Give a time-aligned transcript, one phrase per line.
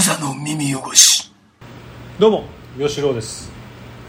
[0.00, 1.30] 無座の耳汚し。
[2.18, 2.44] どうも
[2.78, 3.52] 吉郎です。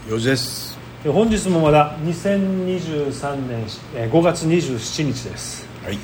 [0.08, 0.78] よしです。
[1.04, 5.98] え本日もまだ2023年えー5月27日です、はい。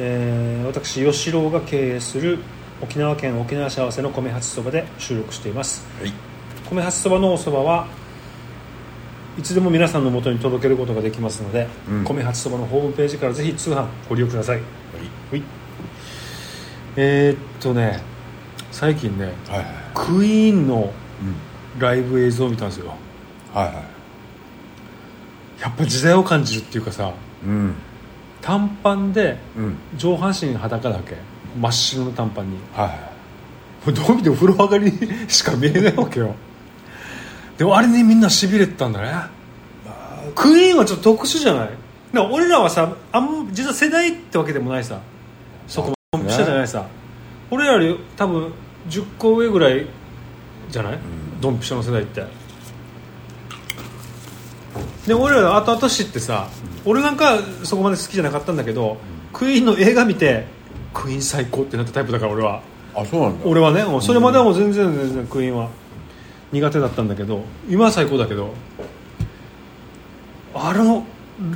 [0.00, 2.40] えー私吉郎が経営する
[2.82, 5.86] 沖縄県沖縄幸せの米八そばで収録しています。
[6.00, 6.12] はい。
[6.68, 7.86] 米八そばのおそばは
[9.38, 12.04] いつでも皆さんの元に届けることができますので、うん。
[12.04, 14.56] 米八そばのホームページからぜひ通販ご利用ください。
[14.56, 14.66] はい。
[15.30, 15.42] はい。
[16.96, 18.17] えー、っとね
[18.70, 19.66] 最近ねはいはい。
[19.94, 22.94] クイーンのうんライブ映像を見たんですよ。
[23.54, 23.74] はいはい。
[25.60, 27.12] やっぱ時代を感じるっていうかさ
[27.44, 27.74] うん。
[28.40, 29.76] 短パンでうん。
[29.96, 31.16] 上半身裸だけ。
[31.58, 32.58] 真っ白の短パンに。
[32.74, 33.94] はいはい。
[33.94, 34.92] どう見ても風呂上がり
[35.28, 36.34] しか見えないわけよ。
[37.56, 39.12] でもあれにみんなしびれてたんだね。
[40.34, 41.70] クイーンはちょっと特殊じゃない？
[42.30, 45.00] 俺らはさあん実は世代ってわけでもないさ。
[45.66, 46.86] そこドンピシャじゃないさ、
[47.50, 48.52] 俺らより多分
[48.88, 49.86] 10個上ぐらい
[50.70, 50.98] じゃない、
[51.40, 52.24] ドンピシャの世代って。
[55.06, 56.48] で俺ら後々知ってさ、
[56.84, 58.98] 俺なんかそこまで好きじゃなかったんだけど、
[59.32, 60.46] クイーンの映画見て
[60.92, 62.62] クイーン最高ってなったタイプだから俺は。
[62.94, 63.46] あそうなんだ。
[63.46, 65.70] 俺はねもうそれまではもう全然全然クイーンは
[66.52, 68.52] 苦手だったんだけど今は最高だけど
[70.54, 71.06] あれの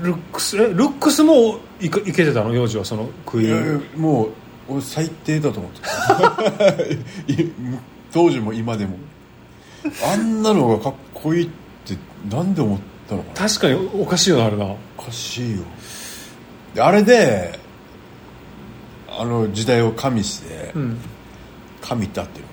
[0.03, 2.55] ルックスえルックスもいけてたの？
[2.55, 4.01] 幼児はそのクイーン。
[4.01, 4.31] もう
[4.69, 6.73] 俺最低だと思ってた。
[7.43, 7.53] い
[8.13, 8.97] 当時も今でも。
[10.13, 11.49] あんなのがかっこいいっ
[11.85, 11.97] て
[12.31, 13.49] なんで思ったのかな。
[13.49, 14.65] 確かにおかしいよなあれな。
[14.65, 15.59] おかしいよ。
[16.75, 17.59] であれで
[19.09, 20.99] あの時代を加味して、うん。
[21.81, 22.45] 加味ってあってる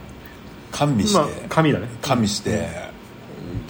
[0.72, 1.88] 加味して、まあ髪だね。
[2.02, 2.68] 加味して、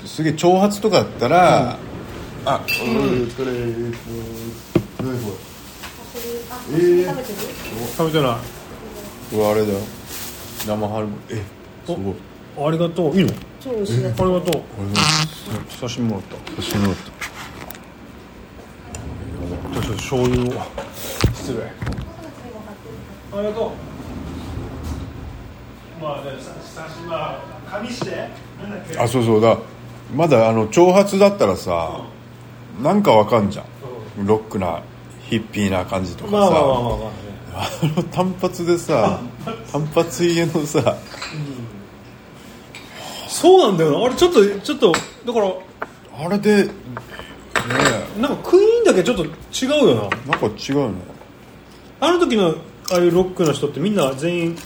[0.06, 1.78] すげえ長髪とかだったら、
[2.46, 3.92] あ、うん、これ、えっ
[4.98, 5.38] と、何こ
[6.72, 7.38] えー、食べてる？
[7.98, 8.36] 食べてない
[9.31, 9.80] れこれあれだよ。
[10.67, 11.44] 生春巻きえ
[11.86, 12.16] すごい。
[12.67, 13.16] ありがとう。
[13.16, 13.34] いいの？
[13.59, 14.31] 超美味しいありがとう。
[14.42, 14.62] これも
[15.80, 16.23] 刺身もらっ
[16.56, 16.62] た。
[16.62, 20.46] 写真のじゃあちょっと醤油を。
[21.34, 21.59] 失礼。
[23.31, 23.69] ありがとう。
[26.01, 28.12] まあね刺身は紙して。
[28.62, 29.00] なんだっけ？
[29.00, 29.41] あそうそう。
[29.41, 29.57] だ
[30.16, 32.01] まだあの長髪だったらさ
[32.81, 34.25] なんかわかんじゃん。
[34.25, 34.81] ロックな
[35.29, 37.29] ヒッピーな感じとかさ、まあまあまあまあまあね。
[37.53, 39.19] あの単発でさ
[39.72, 40.97] 単発家のさ。
[43.28, 44.06] そうなんだよな。
[44.06, 44.91] あれちょっとちょっと
[45.25, 45.53] だから
[46.25, 46.72] あれでね
[48.19, 50.01] なんかクイーンだけちょっと違うよな。
[50.03, 50.94] えなんか違うね
[52.00, 52.56] あの時の
[52.91, 54.57] ああいうロックの人ってみんな全員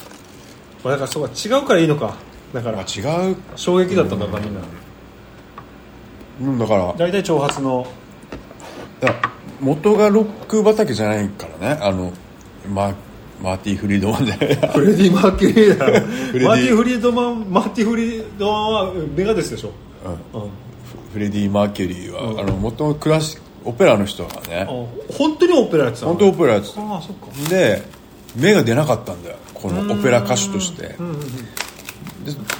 [0.83, 2.15] まあだからそうか違うからいいのか。
[2.53, 3.35] だからあ違う。
[3.55, 4.61] 衝撃だったんだなみんな。
[6.41, 6.59] うん。
[6.59, 7.85] だから大体長髪の。
[9.01, 9.32] いや
[9.63, 11.79] 元がロック畑じゃないからね。
[11.81, 12.11] あの
[12.69, 12.93] マ
[13.41, 15.93] マーティ・フリードマンじゃないフレディ・マーキュリーだろ。
[15.93, 19.71] マーティ・フリードマンマーティ・フリードマンはメガデスでしょ、
[20.33, 20.49] うん、
[21.11, 24.61] フレディ・マーキュリーは、あの元のクラシオペラの人がね。
[24.61, 26.13] あ本当にオペラやってたの？
[26.13, 27.27] 本当オペラやってたああそっか。
[27.49, 27.81] で
[28.35, 29.37] 目が出なかったんだよ。
[29.53, 30.83] このオペラ歌手として。
[30.83, 30.95] で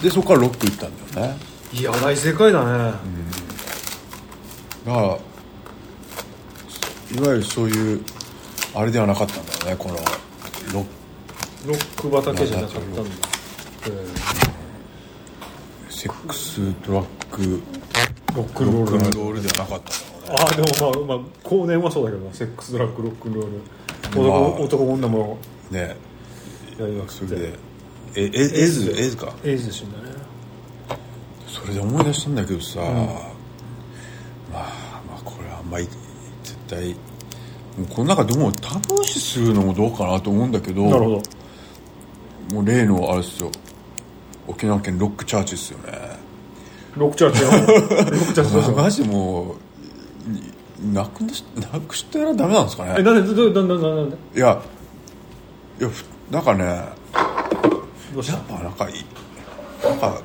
[0.04, 1.38] でそこからロック行ったんだよね。
[1.74, 2.94] いや大正解だね、
[4.86, 5.18] だから
[7.16, 8.02] いわゆるそういう
[8.74, 10.02] あれではなかったんだよねこのロ
[10.82, 10.86] ッ
[11.68, 13.02] ロック畑じゃなかったんだ、
[15.88, 17.62] クセックスドラッグ。
[18.36, 19.92] ロックンンロールではなかった
[20.36, 20.68] ああでも
[21.08, 22.34] まあまあ後年はそうだけどな。
[22.34, 23.62] セックスドラッグロックンロール。
[24.10, 25.38] 男,、まあ男女も。
[25.70, 25.96] ね。
[26.80, 27.26] やりまくって。
[27.28, 27.54] それで
[28.16, 28.30] ええエ
[28.68, 28.92] ズ。
[28.92, 29.36] エズか？
[29.44, 30.16] エイズで死んだね。
[31.48, 32.92] それで思い出したんだけどさ、まあ
[34.52, 35.96] まあこれはあんまり絶
[36.68, 36.90] 対。
[36.90, 36.96] も
[37.84, 41.22] うこの中でも楽しするのもどうかなと思うんだけどなるほど。
[42.56, 43.50] もう例のあれですよ。
[44.48, 45.94] 沖縄県ロックチャーチですよね。
[46.96, 49.56] ロックチャーチの ロックチャーチマジも
[50.84, 52.96] うなくしなくしたらダメなんですかね。
[53.00, 54.18] えなんでどどなんでなんで？
[54.36, 54.62] いや
[55.80, 56.94] いやふなんかねや
[58.36, 59.06] っぱなんかいい
[59.84, 60.22] なんか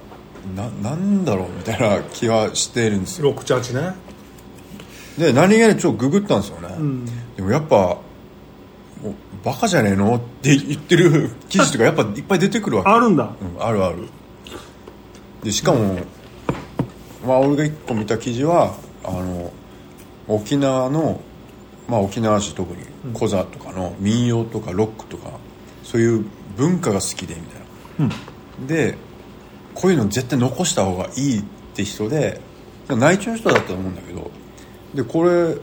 [0.54, 3.26] ななんだろうみたいな気はしてるんですよ。
[3.26, 3.94] ロックチャーチね
[5.18, 6.68] で何気にちょっとググったんですよね、
[7.36, 10.14] でもやっぱもうバカじゃねえの？
[10.16, 12.90] って言ってる 記事とかやっぱいっぱい出てくるわけ。
[12.90, 13.24] あるんだ。
[13.24, 14.08] うん、あるある。
[15.42, 15.98] でしかも、
[17.26, 18.74] まあ俺が一個見た記事は
[19.04, 19.52] あの
[20.28, 21.20] 沖縄の
[21.88, 22.84] まあ沖縄市特に
[23.14, 25.30] コザとかの民謡とかロックとか
[25.82, 26.24] そういう
[26.56, 27.40] 文化が好きでみ
[27.98, 28.96] たいな、で
[29.74, 31.44] こういうの絶対残した方がいいっ
[31.74, 32.40] て人で
[32.88, 34.30] 内地の人だったと思うんだけど
[34.94, 35.56] でこれ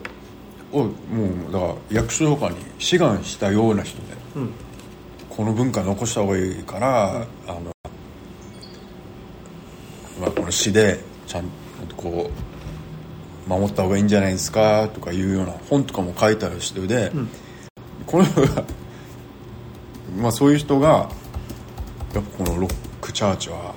[0.71, 0.89] をも
[1.49, 4.03] うだから役所とかに志願したような人で、
[5.29, 7.75] この文化残した方がいいから、あの
[10.45, 11.45] の詩でちゃん
[11.89, 12.29] とこ
[13.47, 17.29] う守った方がいいんじゃないですかとかいうような本とかも書いてある人で、ん。
[18.05, 18.63] この人が
[20.17, 21.09] まあそういう人が
[22.13, 23.74] やっぱこのロックチャーチは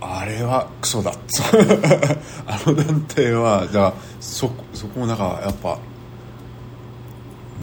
[0.00, 1.12] あれはクソだ
[2.46, 5.78] あの団体はだからそそこもなんかやっぱ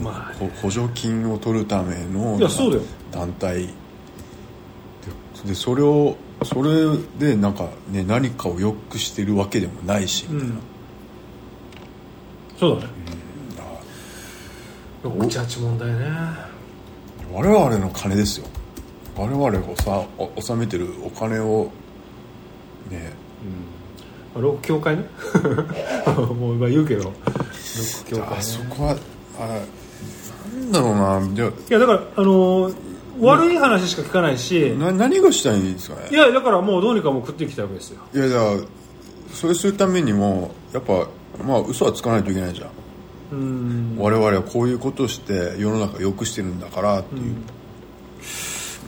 [0.02, 2.38] まあこ補助金を取るための
[3.12, 3.68] 団体。
[3.68, 3.72] で
[5.50, 10.56] でそれをそれでなんかね何かを良くしてるわけでもないし、みたいな。
[12.60, 12.90] そうだね。
[15.04, 16.06] ロックチャーチ問題ね。
[17.32, 18.48] 我々の金ですよ。
[19.16, 21.72] 我々がさお納めてるお金を
[22.92, 23.14] ね。
[24.36, 25.06] ロック協会ね。
[26.40, 27.04] もう今言うけど。
[27.06, 28.36] ロック協会ね。
[28.38, 28.98] あそこは
[29.40, 29.60] あ
[30.62, 31.36] なんだろうな。
[31.36, 32.76] じゃいやだからあのー
[33.18, 34.74] 悪い話しか聞かないし。
[34.78, 36.10] あな何がしたいんですかね？
[36.12, 38.02] いやだからもうどうにかもう食ってきたわけですよ。
[38.14, 38.58] いやだから
[39.34, 41.08] それするためにもやっぱ
[41.46, 42.70] まあ嘘はつかないといけないじゃん。
[43.32, 43.96] うん。
[43.98, 47.36] 我々はこういうことをして世の中を良くしてるんだからっていう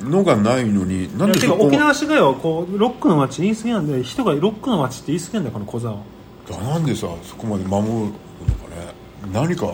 [0.04, 5.98] のがないのになんでそこ沖縄市街はこうロックの街に言い過ぎなんで人がロックの街って言い過ぎなんだよこの小沢
[6.64, 8.14] なんでさそこまで守るのか
[8.76, 8.94] ね。
[9.34, 9.74] 何かが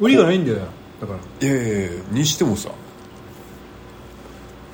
[0.00, 0.58] 売りがないんだよ
[1.00, 1.48] だから。
[1.48, 2.70] いやいやいやにしてもさ。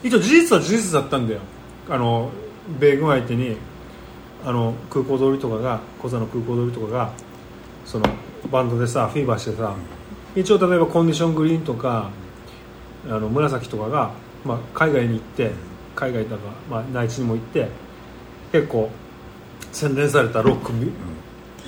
[0.03, 1.41] 一応事実は事実だったんだよ。
[1.89, 2.31] あの
[2.81, 3.57] 米軍相手に
[4.45, 7.13] あの空港通りとかが小座の空港通りとかが
[7.85, 8.07] その
[8.51, 9.77] バンドでさフィーバーしてさ
[10.35, 12.11] 一応例えばコンディショングリーンとか
[13.07, 14.13] あの紫とかが、
[14.45, 15.51] まあ、海外に行って
[15.95, 17.69] 海外だか、まあ、内地にも行って
[18.51, 18.91] 結構
[19.73, 20.93] 洗練されたロックミュ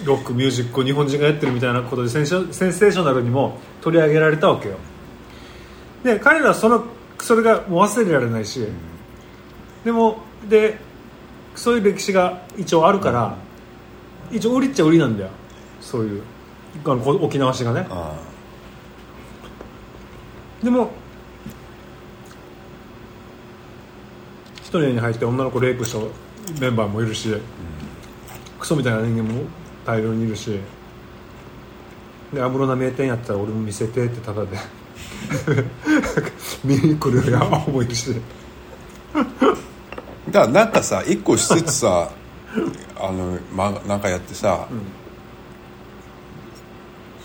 [0.04, 4.76] ロックミュージックを日本人がやってるみたいなことでセンセンセーショナルにも取り上げられたわけよ。
[6.02, 6.84] で彼らはその
[7.20, 8.66] それがもう忘れられないし、
[9.84, 10.18] でも
[10.48, 10.78] で
[11.54, 13.36] そういう歴史が一応あるから、
[14.30, 15.30] 一応売りっちゃ売りなんだよ。
[15.80, 16.22] そういう
[16.84, 17.86] あのこ沖縄市がね。
[17.88, 18.12] あ。
[20.62, 20.90] でも
[24.80, 25.98] 人に入って女の子レイプした
[26.60, 27.34] メンバーもいるし、
[28.58, 29.44] クソみたいな人間も
[29.84, 30.58] 大量にいるし
[32.32, 34.56] で安室奈名店やったら俺も見せてってタダで
[36.64, 38.14] 見に来るやアホもいるし。
[40.30, 42.10] だからなんかさ一個施設さ
[42.96, 44.66] あの、ま、なんかやってさ、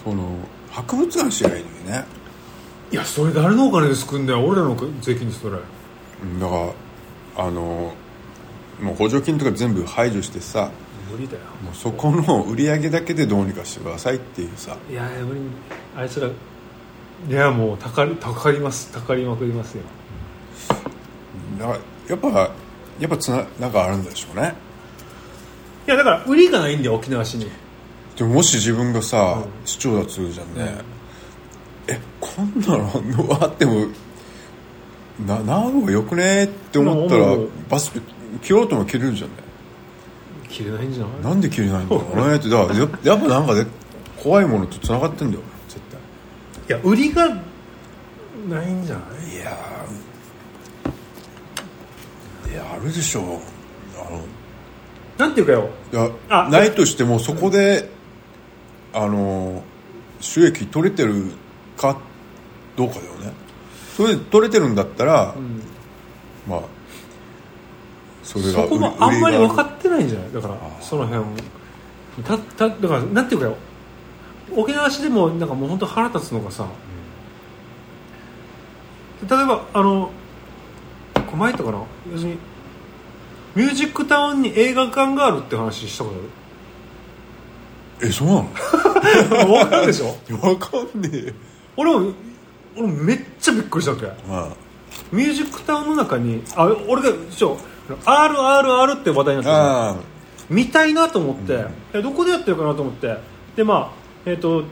[0.03, 0.37] その
[0.71, 2.05] 博物館しがいいのにね。
[2.91, 4.45] いやそれ誰のお金で救うんだよ。
[4.45, 5.57] 俺らの税金ですそれ
[6.23, 6.73] うんだから
[7.39, 7.93] あの
[8.81, 10.71] もう補助金とか全部排除してさ
[11.11, 11.39] 無理だよ。
[11.63, 14.77] もうそこの売り上げだけでどうにかしてくださいっていうさ。
[14.89, 15.41] いや無理
[15.95, 16.31] あいつらい
[17.31, 18.91] やもうたかりたかります。
[18.91, 19.83] たかりまくりますよ。
[21.57, 22.29] だからやっぱ
[22.99, 24.53] やっぱつななんかあるんでしょうね。
[25.87, 27.49] いやだから売りがないんだよ沖縄市に。
[28.15, 29.65] でももし自分がさ、うん。
[29.65, 30.77] 市長だとするじゃんね、
[31.87, 33.87] えこんなのあっても
[35.27, 36.45] なな方がよくね？
[36.45, 37.35] って思ったら
[37.69, 37.91] バス
[38.41, 39.35] 切ろうとも切れるじゃんね
[40.47, 41.21] 切れないんじゃない？
[41.21, 42.35] なんで切れないんだろうね。
[42.37, 43.65] ってだからややっぱなんかね
[44.21, 45.79] 怖いものとつながってんだよ絶
[46.69, 49.05] いや売りがないんじゃない？
[49.31, 53.23] 対いやーいやあるでしょう。
[53.99, 54.21] あの
[55.17, 55.69] なんていうかよ。
[55.91, 57.89] いやあないとしてもそこで
[58.93, 59.63] あの
[60.21, 61.31] 収益取れてる
[61.77, 61.97] か
[62.75, 63.31] どうかだよね
[63.99, 65.35] それで取れてるんだったら、
[66.47, 66.61] まあ
[68.23, 70.31] それがそこもあんまり分かっってないんじゃない？
[70.31, 71.25] だからその辺
[72.23, 73.57] たただからなんていうかよ。
[74.55, 76.65] 沖縄市でもなんかもう本当腹立つのがさ、
[79.29, 80.11] 例えばあの
[81.33, 81.83] 前言ったかな？
[82.09, 82.37] 要するに
[83.53, 86.11] ミュージックタウンに映画館があるって話したこ
[87.99, 88.47] とえそうなの？
[88.47, 90.15] ある分かるでしょ？
[90.47, 91.33] わかんねえ。
[91.75, 92.13] 俺も
[92.77, 94.27] 俺もめっちゃびっくりしたわけ。
[94.27, 94.55] ま
[95.11, 100.05] ミュージックタウンの中にあ俺がちょ RRR って話題になって
[100.49, 103.17] 見たいなと思って、えどこでやってるかなと思って。
[103.55, 103.91] でまあ
[104.25, 104.63] えっ、と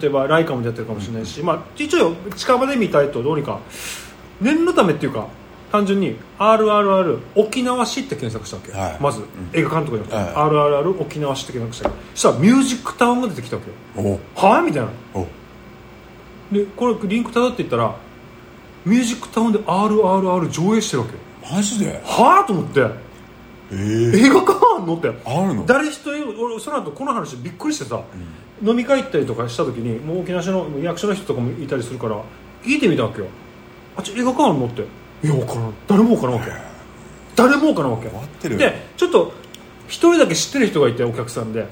[0.00, 3.60] 例えばライカムでやってるかもしれないし、まあ一応近場で見たいとどうにか。
[4.40, 5.28] 念のためっていうか
[5.70, 9.02] 単純に RRR 沖縄市って検索したわけ、はい。
[9.02, 10.50] まず、映画監督じゃなくて、は
[10.82, 13.62] RRR 沖縄市って検索したしたらミュージックタウンが出てきたわ
[13.94, 14.02] け。
[14.02, 14.40] よお。
[14.40, 14.88] はあみたいな。
[15.14, 15.26] お。
[16.52, 17.96] でこれリンクたどっていったら
[18.84, 21.14] ミュージックタウンで RRR 上映してるわけ。
[21.14, 21.20] よ
[21.56, 22.00] マジで？
[22.04, 22.80] はあと思って。
[22.80, 23.76] え
[24.14, 25.08] え映画館のって。
[25.08, 25.12] あ
[25.46, 25.66] るの？
[25.66, 28.02] 誰一人俺その後この話びっくりしてさ、
[28.62, 32.22] 飲み会行ったりとかした時にもう沖縄市の役所の人とかもいたりするから
[32.62, 33.26] 聞いてみたわけよ。
[33.96, 34.82] あっち映画館あるのって。
[34.82, 35.74] いや分からん。
[35.86, 36.52] 誰も分からんわけ。
[37.36, 38.08] 誰もかなわけ。
[38.08, 38.60] 終わってるよ。
[38.60, 39.32] でちょっと
[39.88, 41.66] 一人だけ知ってる人がいてお客さんで。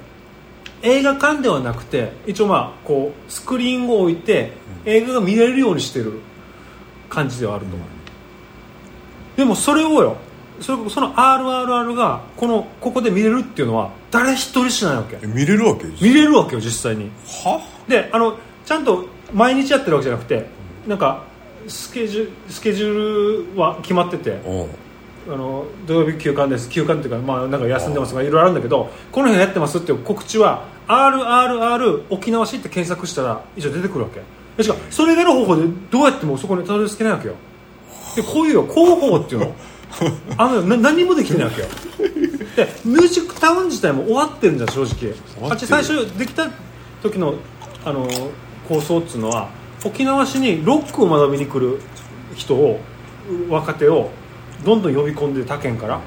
[0.84, 4.50] 映画館ではなくて一応まあこうスクリーンを置いて
[4.84, 6.18] 映画が見れるようにしてる
[7.12, 7.88] 感じではあると思う、
[9.36, 10.16] でもそれをよ
[10.60, 15.18] それその RRR がこのここで見れるっていうのは誰一人しないわけ。
[15.22, 15.84] え見れるわけ？
[16.00, 17.10] 見れるわけよ実際に。
[17.44, 17.60] は？
[17.88, 20.46] であのちゃんと毎日やってるわけじゃなくて
[20.86, 21.24] なんか
[21.68, 24.40] スケジュスケジュールは決まってて
[25.28, 34.16] あの土曜日休館です休館っていうか、まあ、なんか休んでますとかいろいろあるんだけどこの辺やってますっていう告知は RRR 沖縄市って検索したら一応出てくるわけ。
[34.18, 34.24] で
[34.60, 37.34] しかもそれ以外の方法でどうやってもそこにたどり着けないわけよ。
[38.16, 39.54] でこういうよ広報っていうの。
[40.36, 41.68] あのな何もできてないわけよ。
[42.56, 45.14] でミュージックタウン自体も終わってるんじゃん正直。
[45.50, 46.50] あっち最初できた
[47.02, 47.34] 時の
[47.84, 48.08] あの
[48.68, 49.48] 構想っていうのは
[49.84, 51.80] 沖縄市にロックを学びに来る
[52.36, 52.80] 人を
[53.48, 54.10] 若手を
[54.64, 56.00] どんどん呼び込んで他県から。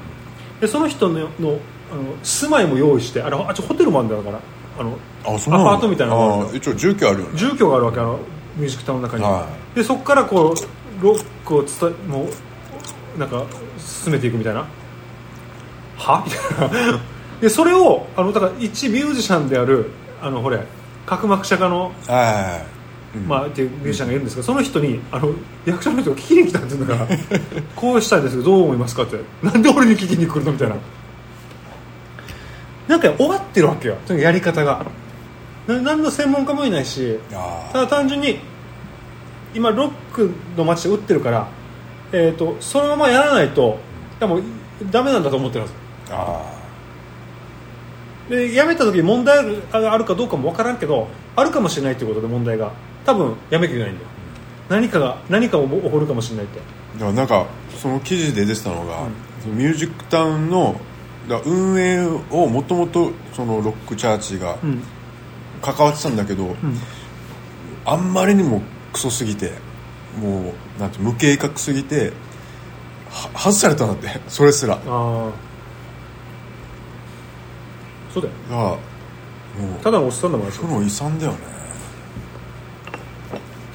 [0.60, 1.58] でその人のの
[1.92, 4.40] あの住まいも用意してあれあっちホテルもあるんだから。
[4.78, 7.38] あのアパートみたいなのがあるんだあ一応住居あるよね。
[7.38, 8.00] 住居があるわけ。
[8.00, 8.18] あの
[8.56, 13.44] ミュージックタウンの中に、はでそこからこうロックを伝えもうなんか
[13.78, 14.66] 進めていくみたいな。
[15.96, 16.24] は？
[16.26, 17.00] みたいな
[17.40, 19.90] でそれをあのだから一ミュージシャンである
[20.22, 20.62] あのほれ
[21.04, 22.62] 角膜釈迦の、は
[23.14, 23.28] い、うん。
[23.28, 25.34] まあ、っていうミュージシャンがいるんですけどその人にあの
[25.64, 27.18] 役所の人が聞きに来たっていうんだから
[27.76, 29.18] こうしたいんですけどどう思いますかって。
[29.42, 30.76] なんで俺に聞きに来るのみたいな。
[32.88, 33.96] なんか終わってるわけよ。
[34.06, 34.72] とにかくやり方が。
[34.78, 34.84] な
[35.66, 38.38] 何の専門家もいないしあただ単純に
[39.54, 41.48] 今ロックの街で売ってるから、
[42.12, 43.78] えー、とそのままやらないと
[44.20, 44.42] いやもう
[44.90, 45.78] ダメなんだと思ってるんです
[46.10, 46.52] あ
[48.28, 52.72] でやめた時に問題があるかどうかも分からんけどあるかもしれないということで問題が。
[53.06, 54.08] 多分やめきゃいけないんだよ。
[54.68, 56.58] 何かが何か起こるかもしれないって。
[56.94, 57.46] だからなんか
[57.80, 59.06] その記事で出てたのが、
[59.40, 60.78] そのミュージックタウンの
[61.44, 64.82] 運営をもともとそのロックチャーチがうん
[65.72, 66.54] 関わってたんだけど、
[67.84, 69.52] あんまりにもクソすぎて
[70.20, 72.12] もうなんて無計画すぎて
[73.10, 74.74] は外されたんだって それすら。
[74.74, 75.30] ああ
[78.12, 78.78] そうだよらも
[79.78, 79.82] う。
[79.82, 81.38] ただのおっさんだもんあいつ負の遺産だよね。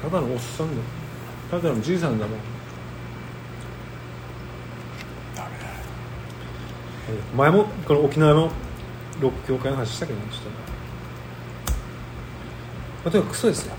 [0.02, 0.82] ただのおっさんだよ。
[1.50, 2.38] ただのじいさんだもん。
[5.36, 5.50] ダメ
[7.36, 8.50] 前もこの沖縄の
[9.20, 10.48] ロック協会の話したけどねちょっと。
[10.48, 10.81] ね
[13.04, 13.74] まあ、とにかくクソですよ。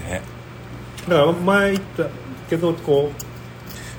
[0.00, 0.22] ね。
[1.08, 2.06] だから前言った
[2.50, 3.10] けどこ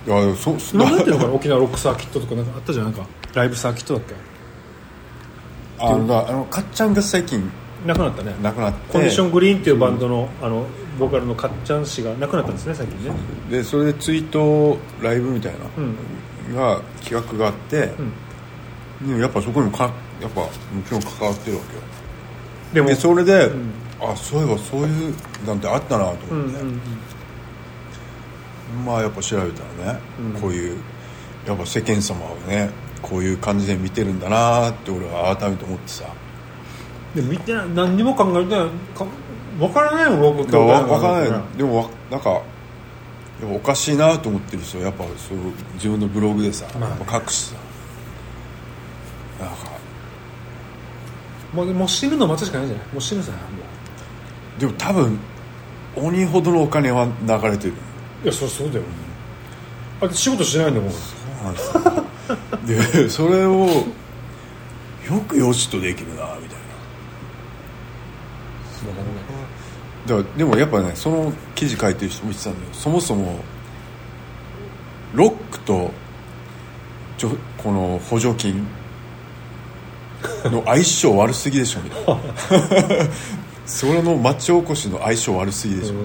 [0.06, 2.86] いやそそう何だっていうのかな沖縄ロックサーキットとかなんかあったじゃん。
[2.86, 4.16] なんかライブサーキットだっけ？
[5.80, 7.52] あのだあのかっちゃんが最近
[7.86, 8.34] なくなったね。
[8.42, 8.94] 亡くなって。
[8.94, 10.66] コンディショングリーンっていうバンドのあの
[10.98, 13.12] ボーカルのかっちゃん氏が亡くなったんですね最近ね。
[13.50, 15.96] でそれでツイートライブみたいな、うん。
[16.56, 17.94] が企画があって、
[19.04, 19.20] うん。
[19.20, 20.50] やっぱそこにもかやっぱも
[20.88, 21.82] ちろん関わってるわけよ
[22.74, 23.72] でもでそれで、ん。
[24.00, 26.80] あそういえばそういうなんてあったなとうん思って、うん
[28.86, 30.00] まあやっぱ調べたらね、
[30.36, 30.42] うん。
[30.42, 30.78] こういう
[31.48, 32.70] やっぱ世間様をね
[33.02, 36.04] こういう感じで見てるんだなって俺は改めて思ってさ。
[37.16, 38.70] でも見てない何にも考えてない。
[38.96, 39.06] か
[39.58, 41.42] 分からないもんロックだから協会わ分からねない。
[41.58, 42.42] でもわなんか
[43.54, 45.38] おかしいなと思ってる人やっぱそう
[45.76, 47.56] 自分のブログでさ、まあやっぱ書くしさ。
[49.40, 49.77] なんか
[51.58, 52.88] もうもう死ぬの待つしかないんじゃない？
[52.94, 53.38] もう死ぬさも
[54.60, 55.20] でも多分
[55.96, 57.74] 鬼ほどのお金は流れてる。
[58.22, 58.84] ういやそそうだよ。
[60.02, 60.92] あれ仕事しないんだもん。
[60.92, 61.54] そうなん
[62.68, 63.00] ですよ。
[63.04, 66.38] でそれをよくよしとできるなみたいな。
[70.06, 73.40] だからでもやっぱねその記事書いてる人も言ってたんだよそもそも
[75.16, 75.92] ロックと
[77.18, 78.68] ちょこの補助金
[80.50, 82.18] の相性悪すぎでしょみたいな。
[83.66, 85.96] それの町おこしの相性悪すぎでしょ。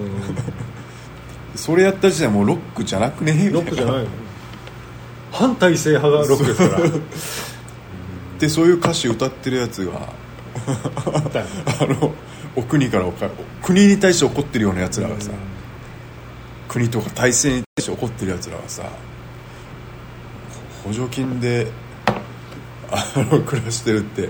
[1.55, 3.49] それやった時点でもうロックじゃなくね？
[3.51, 4.05] ロックじゃない
[5.31, 6.89] 反体制派がロックですから。
[8.39, 9.91] でそういう歌詞歌ってるやつが
[11.79, 12.13] あの
[12.55, 13.29] お国からおか
[13.61, 15.31] 国に対して怒ってるようなやつらがさ、
[16.67, 18.83] 国とか体制に対して怒ってるやつらがさ
[20.83, 21.67] 補助金で
[22.93, 24.29] あの暮らしてるって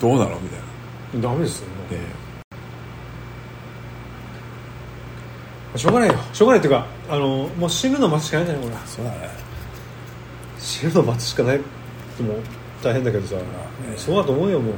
[0.00, 0.38] どうなの？
[0.40, 0.60] みたい
[1.20, 2.02] ダメですよな、ね
[5.76, 6.14] しょうがないよ。
[6.32, 8.64] しょうがないっていうかあのもう死ぬの待つしかないんじゃない？
[8.64, 8.76] これ。
[8.86, 9.30] そうだね。
[10.58, 11.60] 死ぬの待つしかないっ
[12.16, 12.34] ても
[12.82, 13.36] 大変だけどさ、
[13.96, 14.74] そうだと思うよもう。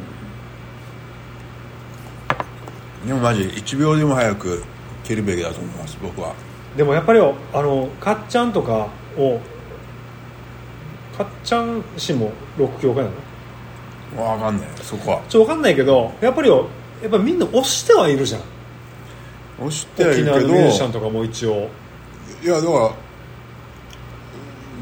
[3.06, 4.64] でもマジ1秒でも早く
[5.04, 6.34] 蹴るべきだと思います僕は。
[6.76, 9.40] でもやっぱりよあのかっちゃんとかを
[11.18, 13.10] かっちゃん氏もロック協会な
[14.16, 14.22] の？
[14.22, 14.68] わかんない。
[14.80, 15.22] そこは。
[15.28, 16.68] ちょっと分かんないけどやっぱりよ
[17.02, 18.40] やっぱみんな推してはいるじゃん。
[19.58, 21.68] 押してはいるけど沖縄のミュージシャンとかも一応。
[22.42, 22.90] いやだから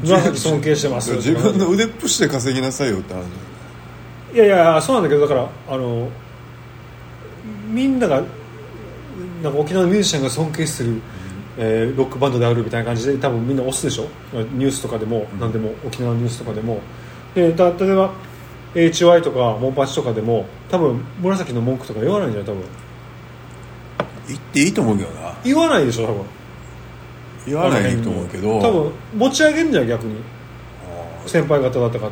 [0.03, 3.23] 紫尊敬してます自分の腕っぷしで稼ぎなさいよって話
[4.31, 6.07] いやいやそうなんだけどだからあの
[7.67, 8.21] みんなが
[9.41, 11.01] なんか沖縄のミュージシャンが尊敬する、
[11.57, 14.07] えーロックバンドであるみたいな感じで多分みんな推すでしょ？
[14.53, 16.79] ニュースとかでも、何でも沖縄のニュースとかでも。
[17.35, 18.11] でだ例えば
[18.75, 22.63] HY とかモンパチとかでも多分紫の文句とか言わないんじゃない多分。
[24.27, 25.37] 言っていいと思うけどな。
[25.43, 26.25] 言わないでしょ多分。
[27.47, 28.59] 言わないと思うけど。
[28.61, 30.15] 多分持ち上げんじゃん逆に。
[31.25, 32.09] 先輩方だったか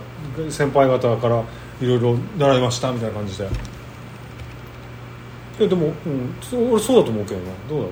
[0.49, 1.43] 先輩方から
[1.81, 3.45] いろいろ習いましたみたいな感じで。
[5.59, 7.45] いやでも、うん、俺そうだと思うけどな。
[7.69, 7.91] どうだろ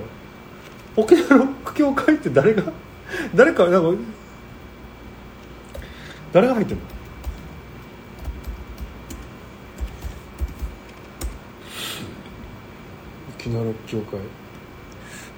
[0.96, 2.62] 沖縄ロック協会って誰が
[3.34, 4.02] 誰かなんか
[6.32, 6.86] 誰が入ってるの？
[13.38, 14.20] 沖縄ロック協会。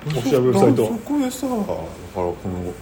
[0.07, 2.73] オフィシャルウェブサイトそこでさだからこの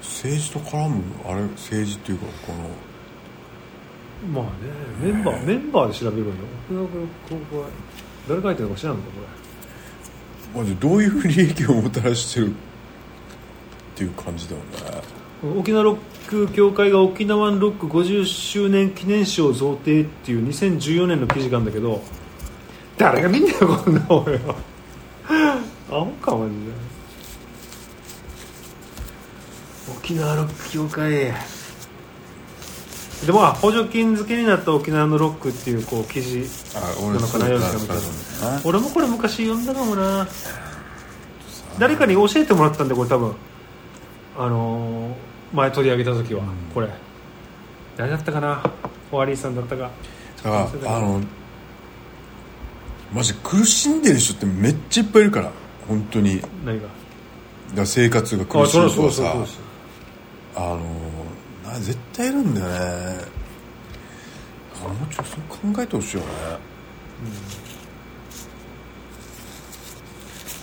[0.00, 1.42] 政治と絡むあれ？
[1.42, 2.70] 政治っていうかこの
[4.26, 4.50] まあね
[5.00, 6.32] メンバーメンバーで調べるの？
[6.32, 7.70] 沖縄ロック協会
[8.28, 9.02] 誰が入ってるのか知らんの？
[9.02, 9.08] か
[10.54, 10.60] これ。
[10.60, 12.52] マジどういう利益をもたらしてるっ
[13.94, 14.66] ていう感じだよね。
[15.60, 15.98] 沖縄ロッ
[16.28, 22.02] ク協会が沖縄ロック50周年記念誌を贈呈っていう2014年の記事があるんだけど
[22.96, 24.56] 誰が見んだよこんな俺は。
[25.90, 26.72] アホかマジで
[29.96, 31.32] 沖縄ロック協会
[33.26, 36.44] でもまあ補助金付けになった沖縄のロックっていうこう記事。
[36.76, 36.80] あ
[37.12, 37.96] なのかなよしかみたい。
[37.96, 38.02] な。
[38.64, 40.28] 俺もこれ昔読んだかもな。
[41.78, 43.34] 誰かに教えてもらったんでこれ多分。
[44.36, 45.14] あのー
[45.50, 46.42] 前取り上げた時は、
[46.74, 46.88] これ。
[47.96, 48.62] 誰だったかな？
[49.10, 49.90] ホワリーさんだったか。
[50.44, 51.22] だからあの
[53.14, 55.50] マジ苦しんでる人ってめっちゃいっぱいいるから
[55.88, 56.40] 本当に。
[56.40, 56.88] だか何が
[57.74, 60.64] ら生活が苦しいあそりゃ人そうそうがさそう。
[60.64, 60.78] あの
[61.72, 63.38] な絶対いるんだよね。
[64.78, 66.28] もうちょっとそう考えてほしいよね、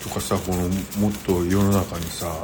[0.02, 2.36] とかさこのもっと世の中にさ、あ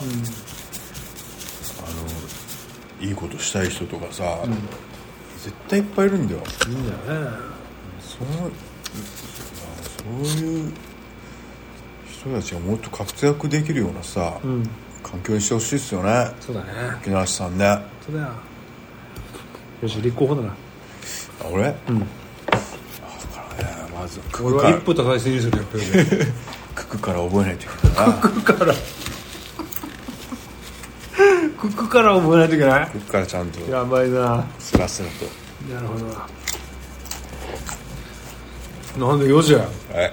[3.03, 4.43] のいいことしたい人とかさ、
[5.37, 6.41] 絶対いっぱいいるんだよ。
[6.67, 7.31] いいんだよね。
[8.01, 8.51] その
[9.97, 10.73] そういう
[12.11, 14.69] 人たちがもっと活躍できるようなさ、うん。
[15.01, 16.31] 環境にしてほしいですよね。
[16.39, 16.69] そうだね。
[17.01, 17.65] 沖縄市さんね。
[17.65, 18.50] あそうだよ
[19.81, 20.53] よし立候補だな。
[21.51, 21.99] 俺、うん。
[21.99, 22.11] だか
[23.57, 26.05] らねまず九俺九からは一夫多妻制にするよこれで
[26.75, 28.13] 九九から覚えないといけないな。
[28.13, 28.73] クックから。
[28.73, 28.79] ク
[31.67, 32.87] ックから覚えないといけない？
[32.91, 33.59] 九九からちゃんと。
[33.71, 34.45] やばいな。
[34.59, 35.25] スラスラと。
[35.73, 36.05] なるほど。
[39.07, 39.65] なんで4時や？
[39.91, 40.11] え？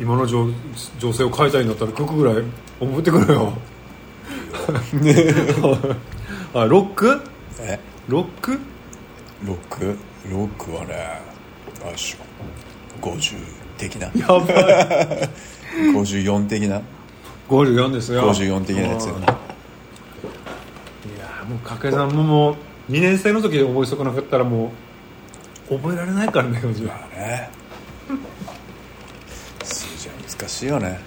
[0.00, 0.48] 今の情
[0.98, 2.36] 情勢を変えたいんだったらクックぐらい
[2.80, 3.52] 覚えてくれよ。
[6.54, 7.20] あロック？
[7.60, 7.78] え？
[8.08, 8.58] ロック？
[9.44, 9.96] ロック
[10.30, 10.94] ロックはね
[11.82, 11.92] あれ。
[11.92, 12.18] でしょ。
[13.06, 13.36] 50
[13.78, 14.10] 的な。
[14.14, 15.30] やばい。
[15.94, 16.82] 54的な。
[17.48, 18.32] 54ですよ。
[18.32, 19.32] 54的なやつようんいや
[21.48, 24.72] もう掛け算ももう2年生の時で覚え損なかったらも
[25.70, 27.50] う覚えられないからね4時はまあね
[29.64, 31.00] 数字は難しいよね。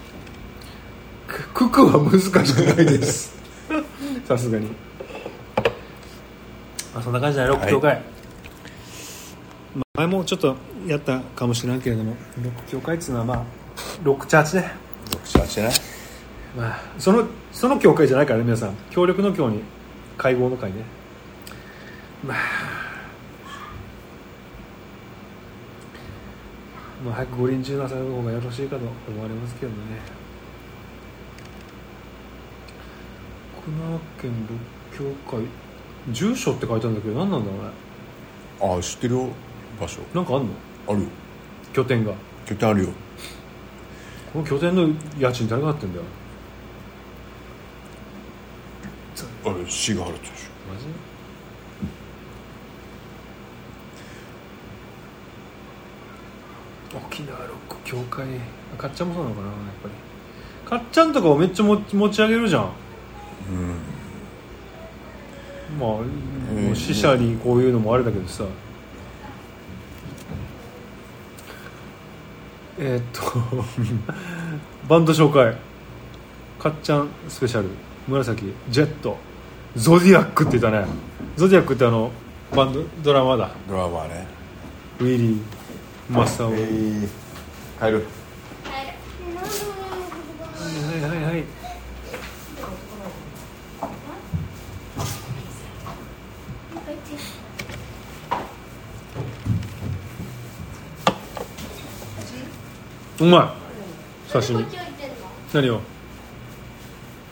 [1.28, 3.36] ククは難しくないです。
[4.28, 4.68] さすがに。
[6.94, 8.13] まあそんな感じだねロック協会、まあ
[9.96, 10.56] 前もちょっと
[10.88, 13.44] やったかもしれんけれどもロック協会っていうのはまあ
[14.04, 14.72] ロックチャーチね。
[15.26, 15.70] 読者ね。
[16.58, 18.76] まあそのその協会じゃないからね皆さん。
[18.92, 19.62] 協力の協に
[20.18, 20.84] 会合の会ね。
[22.26, 22.38] まあ
[27.06, 29.78] まあ早く五輪中なさる方がよろしいかと思われますけどね。
[33.58, 34.32] 沖縄県
[34.92, 35.46] 六協会
[36.12, 37.70] 住所って書いてあるんだけど何なんだろうね。
[38.62, 39.30] ああ知ってるよ
[39.84, 40.02] 場所。
[40.14, 40.50] なんかあんの？
[40.88, 41.08] あるよ。
[41.74, 42.14] 拠点が。
[42.46, 42.90] 拠点あるよ。
[44.32, 44.88] この拠点の
[45.20, 46.06] 家賃誰が払ってんだよ？
[49.46, 50.32] あれ市が払ってるでし
[50.70, 50.86] マジ？
[56.96, 58.26] 沖縄ロック協会。
[58.78, 59.96] かっちゃんもそうなのかなやっぱり。
[60.70, 61.78] かっちゃんとかをめっちゃ持
[62.10, 62.62] ち上げるじゃん。
[62.64, 62.70] ょ
[63.50, 63.80] うん。
[65.80, 66.00] ま
[66.72, 68.44] あ、死者にこういうのもあれだけどさ
[72.80, 73.66] えーっと
[74.88, 75.56] バンド紹介。
[76.60, 77.70] かっちゃんスペシャル。
[78.08, 79.18] 紫ジェット。
[79.76, 80.88] ゾディアックって言ったね。
[81.36, 82.12] ゾディアックってあの
[82.56, 83.52] バンドドラマだ。
[83.68, 84.28] ドラマーね。
[85.00, 85.42] ウィリー
[86.10, 87.10] マスターを、えー、
[87.80, 88.06] 帰る
[103.24, 103.56] うま
[104.30, 104.32] い。
[104.34, 104.66] 刺身。
[105.54, 105.80] 何を？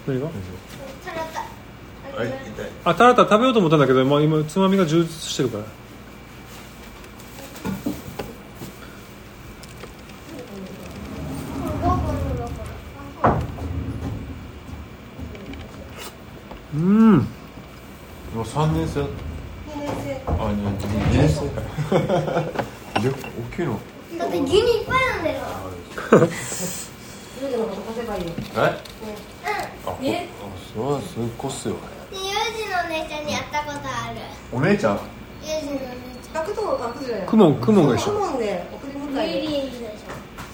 [0.07, 0.25] 何が？
[0.25, 2.69] はい痛い。
[2.85, 5.63] あタラタ食べようと思ったんだけど、まあ、今つまみが充実してるから。
[16.73, 17.17] うん。
[17.17, 17.23] も
[18.35, 19.01] う3年生。
[19.01, 19.05] あ
[20.25, 20.55] 2
[21.11, 21.49] 年生。
[21.49, 21.61] か。
[23.01, 23.13] で大
[23.55, 23.79] きいの
[24.17, 25.39] だって牛乳いっぱいなんだよ
[30.03, 30.27] え？
[30.73, 31.75] それはそういうこっすよ
[32.11, 34.19] ユージのお姉ちゃんに会ったことある。
[34.51, 34.99] お姉ちゃん？
[35.43, 35.79] ユージのお姉
[36.21, 40.03] ち学童学じゃないクモンクモンが一緒クモンで送りゃん迎えでリリーでし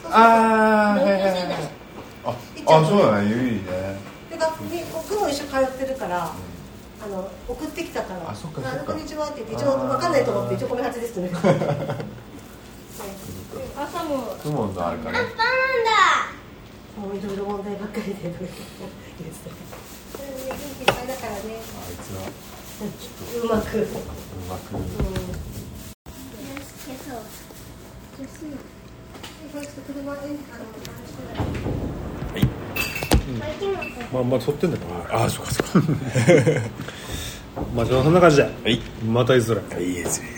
[0.10, 1.30] ああ同級生だ。
[1.30, 1.58] よ
[2.26, 2.30] あ
[2.82, 3.30] あそうだね。
[3.30, 3.62] ゆいね。
[4.30, 6.32] で学にクモン一緒通ってるから
[7.04, 8.94] あの送ってきたからあそっかそっか。
[8.94, 11.38] こんにちはって言って一応分かんないと思って一応米八ですってね
[13.76, 17.02] 朝もクモンのあるかねアンパンだ。
[17.02, 18.48] もういろいろ問題ばっかりでいっぱい
[21.08, 22.26] だからねあいつは
[23.44, 23.48] う。
[23.48, 23.78] まく。
[23.78, 23.84] う
[24.50, 24.74] まく
[34.14, 35.88] まあまあ撮ってんだからああそうかそうか。
[37.76, 38.80] まあそんな感じではい。
[39.06, 39.92] またいずれい。
[39.92, 40.37] いですね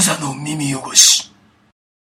[0.00, 1.09] クザの耳汚し。